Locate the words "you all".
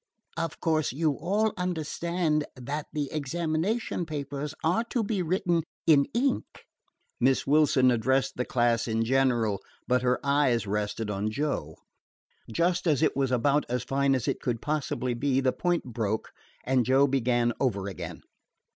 0.91-1.53